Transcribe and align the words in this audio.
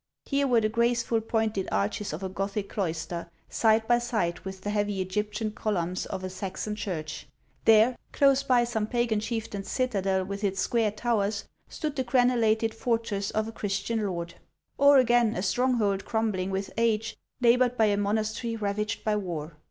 Here 0.25 0.47
were 0.47 0.61
the 0.61 0.67
graceful 0.67 1.21
pointed 1.21 1.69
arches 1.71 2.11
of 2.11 2.23
a 2.23 2.29
Gothic 2.29 2.69
cloister, 2.69 3.29
side 3.49 3.87
by 3.87 3.99
side 3.99 4.39
with 4.39 4.61
the 4.61 4.71
heavy 4.71 4.99
Egyptian 4.99 5.51
columns 5.51 6.07
of 6.07 6.23
a 6.23 6.29
Saxon 6.31 6.75
church; 6.75 7.27
there, 7.65 7.95
close 8.11 8.41
by 8.41 8.63
some 8.63 8.87
pagan 8.87 9.19
chieftain's 9.19 9.69
citadel 9.69 10.25
with 10.25 10.43
its 10.43 10.59
square 10.59 10.89
towers, 10.89 11.45
stood 11.69 11.95
the 11.95 12.03
crenellated 12.03 12.73
fortress 12.73 13.29
of 13.29 13.47
a 13.47 13.51
Chris 13.51 13.79
tian 13.83 14.03
lord; 14.03 14.33
or, 14.75 14.97
again, 14.97 15.35
a 15.35 15.43
stronghold 15.43 16.03
crumbling 16.03 16.49
with 16.49 16.73
age, 16.79 17.15
neighbored 17.39 17.77
by 17.77 17.85
a 17.85 17.95
monastery 17.95 18.55
ravaged 18.55 19.03
by 19.03 19.15
war. 19.15 19.55